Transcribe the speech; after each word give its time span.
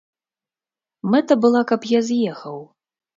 Мэта 1.15 1.37
была, 1.43 1.61
каб 1.73 1.85
я 1.91 1.99
з'ехаў. 2.09 2.57